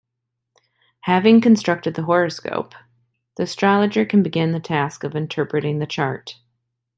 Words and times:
Having 1.01 1.41
constructed 1.41 1.93
the 1.93 2.01
horoscope, 2.01 2.73
the 3.37 3.43
astrologer 3.43 4.03
can 4.03 4.23
begin 4.23 4.51
the 4.51 4.59
task 4.59 5.03
of 5.03 5.15
interpreting 5.15 5.77
the 5.77 5.85
chart. 5.85 6.39